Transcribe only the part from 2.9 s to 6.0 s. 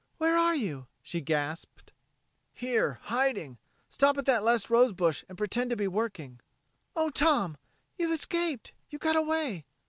hiding. Stop at that last rose bush and pretend to be